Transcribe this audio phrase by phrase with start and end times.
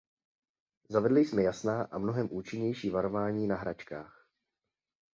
[0.89, 4.27] Zavedli jsme jasná a mnohem účinnější varování na hračkách.